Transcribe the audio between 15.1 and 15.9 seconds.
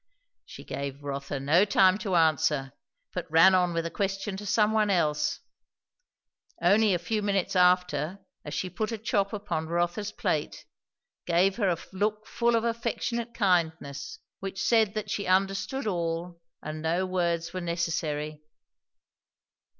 she understood